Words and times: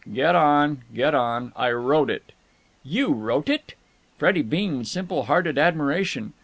"Get 0.11 0.33
on! 0.33 0.81
Get 0.95 1.13
on! 1.13 1.53
I 1.55 1.69
wrote 1.71 2.09
it." 2.09 2.31
"You 2.83 3.09
wrote 3.13 3.49
it?" 3.49 3.75
Freddie 4.17 4.41
beamed 4.41 4.87
simple 4.87 5.25
hearted 5.25 5.59
admiration. 5.59 6.33